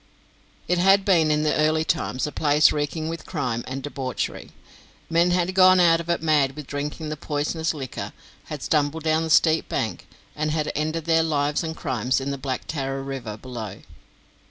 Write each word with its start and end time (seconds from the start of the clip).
It 0.67 0.79
had 0.79 1.05
been, 1.05 1.29
in 1.29 1.43
the 1.43 1.53
early 1.53 1.83
times, 1.83 2.25
a 2.25 2.31
place 2.31 2.71
reeking 2.71 3.07
with 3.07 3.27
crime 3.27 3.63
and 3.67 3.83
debauchery. 3.83 4.49
Men 5.11 5.29
had 5.29 5.53
gone 5.53 5.79
out 5.79 5.99
of 5.99 6.09
it 6.09 6.23
mad 6.23 6.55
with 6.55 6.65
drinking 6.65 7.09
the 7.09 7.15
poisonous 7.15 7.71
liquor, 7.71 8.11
had 8.45 8.63
stumbled 8.63 9.03
down 9.03 9.21
the 9.23 9.29
steep 9.29 9.69
bank, 9.69 10.07
and 10.35 10.49
had 10.49 10.71
ended 10.73 11.05
their 11.05 11.21
lives 11.21 11.63
and 11.63 11.77
crimes 11.77 12.19
in 12.19 12.31
the 12.31 12.39
black 12.39 12.65
Tarra 12.65 13.03
river 13.03 13.37
below. 13.37 13.83